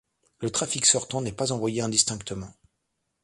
[0.39, 2.51] Le trafic sortant n'est pas envoyé indistinctement.